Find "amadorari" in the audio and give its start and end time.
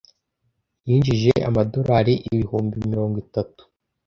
1.49-2.13